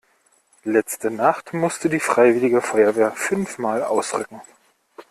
[0.63, 4.41] Letzte Nacht musste die freiwillige Feuerwehr fünfmal ausrücken.